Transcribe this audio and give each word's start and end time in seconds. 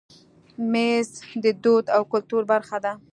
مېز 0.71 1.09
د 1.43 1.45
دود 1.63 1.85
او 1.95 2.01
کلتور 2.11 2.43
برخه 2.51 2.77
ده. 2.85 2.93